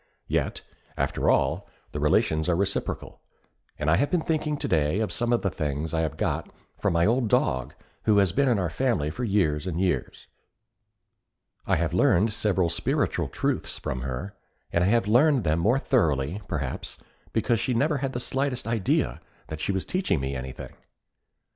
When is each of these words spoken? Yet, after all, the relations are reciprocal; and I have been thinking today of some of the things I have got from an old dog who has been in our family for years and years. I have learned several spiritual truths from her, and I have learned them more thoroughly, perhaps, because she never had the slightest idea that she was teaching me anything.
Yet, 0.25 0.63
after 0.97 1.29
all, 1.29 1.69
the 1.91 1.99
relations 1.99 2.49
are 2.49 2.55
reciprocal; 2.55 3.21
and 3.77 3.87
I 3.87 3.97
have 3.97 4.09
been 4.09 4.23
thinking 4.23 4.57
today 4.57 4.99
of 4.99 5.11
some 5.11 5.31
of 5.31 5.43
the 5.43 5.51
things 5.51 5.93
I 5.93 6.01
have 6.01 6.17
got 6.17 6.49
from 6.79 6.95
an 6.95 7.07
old 7.07 7.27
dog 7.27 7.75
who 8.05 8.17
has 8.17 8.31
been 8.31 8.47
in 8.49 8.57
our 8.57 8.71
family 8.71 9.11
for 9.11 9.23
years 9.23 9.67
and 9.67 9.79
years. 9.79 10.25
I 11.67 11.75
have 11.75 11.93
learned 11.93 12.33
several 12.33 12.67
spiritual 12.67 13.27
truths 13.27 13.77
from 13.77 14.01
her, 14.01 14.33
and 14.73 14.83
I 14.83 14.87
have 14.87 15.07
learned 15.07 15.43
them 15.43 15.59
more 15.59 15.77
thoroughly, 15.77 16.41
perhaps, 16.47 16.97
because 17.31 17.59
she 17.59 17.75
never 17.75 17.99
had 17.99 18.13
the 18.13 18.19
slightest 18.19 18.65
idea 18.65 19.21
that 19.49 19.59
she 19.59 19.71
was 19.71 19.85
teaching 19.85 20.19
me 20.19 20.35
anything. 20.35 20.73